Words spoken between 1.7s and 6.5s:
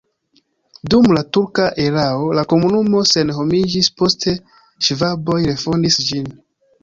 erao la komunumo senhomiĝis, poste ŝvaboj refondis ĝin.